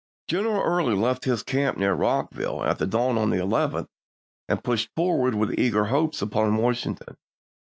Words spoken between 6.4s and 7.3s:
Washington.